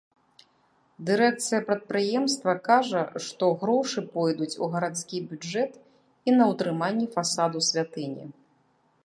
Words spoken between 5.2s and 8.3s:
бюджэт і на ўтрыманне фасаду святыні.